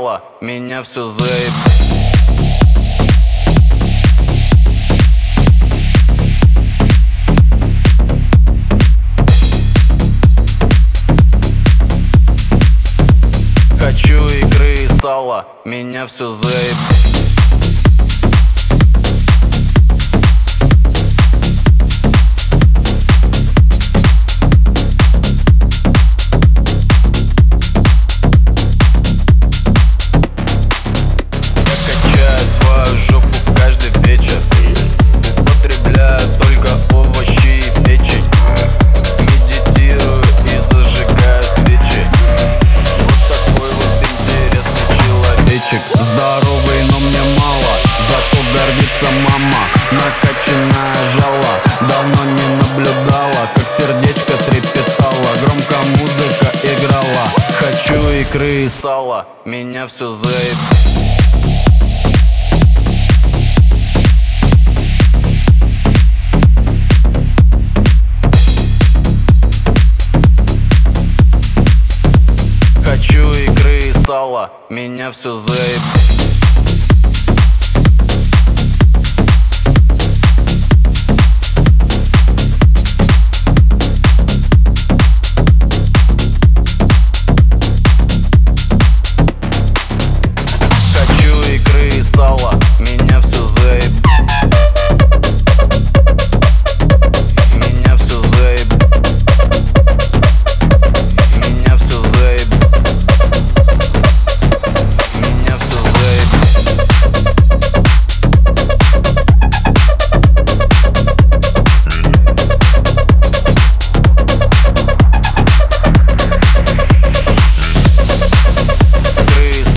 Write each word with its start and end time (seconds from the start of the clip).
сало, 0.00 0.22
меня 0.40 0.82
все 0.82 1.04
заеб 1.04 1.52
Хочу 13.78 14.26
икры 14.26 14.74
и 14.84 14.88
сала, 15.00 15.46
меня 15.66 16.06
все 16.06 16.30
заеб 16.30 17.29
мама 49.30 49.62
Накачанная 49.92 50.94
жала 51.14 51.60
Давно 51.80 52.24
не 52.32 52.48
наблюдала 52.56 53.48
Как 53.54 53.68
сердечко 53.68 54.32
трепетало 54.44 55.36
Громко 55.42 55.74
музыка 55.98 56.50
играла. 56.62 57.28
Хочу 57.58 58.10
икры 58.20 58.64
и 58.64 58.68
сала 58.68 59.26
Меня 59.44 59.86
все 59.86 60.10
заеб 60.10 60.56
Хочу 72.84 73.32
икры 73.32 73.78
и 73.78 73.92
сала, 74.04 74.50
меня 74.68 75.10
все 75.12 75.34
заеб 75.34 75.99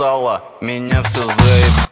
сала, 0.00 0.42
меня 0.62 1.02
все 1.02 1.22
заеб 1.22 1.89